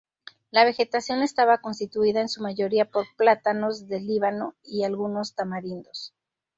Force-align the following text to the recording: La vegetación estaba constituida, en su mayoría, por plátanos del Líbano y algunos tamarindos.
La 0.49 0.63
vegetación 0.65 1.21
estaba 1.21 1.59
constituida, 1.61 2.21
en 2.21 2.27
su 2.27 2.41
mayoría, 2.41 2.85
por 2.89 3.05
plátanos 3.17 3.87
del 3.87 4.07
Líbano 4.07 4.55
y 4.63 4.83
algunos 4.83 5.35
tamarindos. 5.35 6.15